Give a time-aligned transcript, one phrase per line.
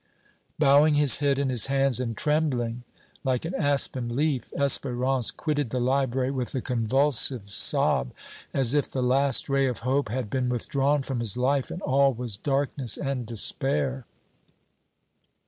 [0.57, 2.81] Bowing his head in his hands and trembling
[3.23, 8.11] like an aspen leaf, Espérance quitted the library with a convulsive sob,
[8.51, 12.13] as if the last ray of hope had been withdrawn from his life and all
[12.15, 14.07] was darkness and despair.